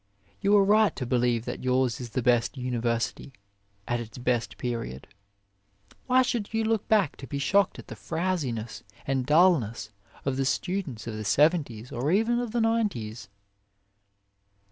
You 0.41 0.57
are 0.57 0.63
right 0.65 0.95
to 0.95 1.05
believe 1.05 1.45
that 1.45 1.63
yours 1.63 2.01
is 2.01 2.09
the 2.09 2.23
best 2.23 2.57
University, 2.57 3.33
at 3.87 3.99
its 3.99 4.17
best 4.17 4.57
period. 4.57 5.05
Why 6.07 6.23
should 6.23 6.51
you 6.55 6.63
look 6.63 6.87
back 6.87 7.17
to 7.17 7.27
be 7.27 7.37
shocked 7.37 7.77
at 7.77 7.85
the 7.85 7.95
frowsiness 7.95 8.81
and 9.05 9.27
dullness 9.27 9.91
of 10.25 10.37
the 10.37 10.45
students 10.45 11.05
of 11.05 11.13
the 11.15 11.23
seventies 11.23 11.91
or 11.91 12.11
even 12.11 12.39
of 12.39 12.51
the 12.51 12.61
nineties? 12.61 13.29